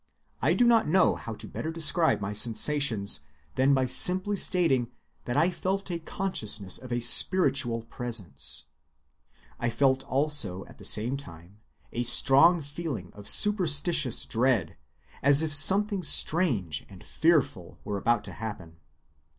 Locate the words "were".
17.83-17.99